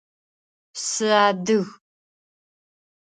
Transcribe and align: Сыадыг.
Сыадыг. 0.87 1.67